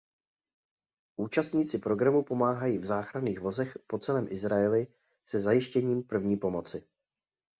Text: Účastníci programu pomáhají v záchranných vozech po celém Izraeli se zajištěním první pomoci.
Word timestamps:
Účastníci 1.15 1.79
programu 1.79 2.23
pomáhají 2.23 2.77
v 2.77 2.85
záchranných 2.85 3.39
vozech 3.39 3.77
po 3.87 3.99
celém 3.99 4.27
Izraeli 4.29 4.87
se 5.25 5.39
zajištěním 5.39 6.03
první 6.03 6.37
pomoci. 6.37 6.83